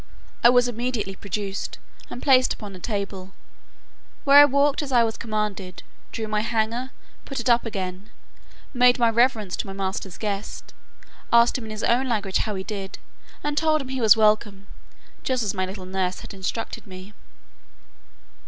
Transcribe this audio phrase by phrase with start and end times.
[0.43, 1.77] I was immediately produced,
[2.09, 3.33] and placed upon a table,
[4.23, 6.89] where I walked as I was commanded, drew my hanger,
[7.23, 8.09] put it up again,
[8.73, 10.73] made my reverence to my master's guest,
[11.31, 12.97] asked him in his own language how he did,
[13.43, 14.65] and told him he was welcome,
[15.21, 17.13] just as my little nurse had instructed me.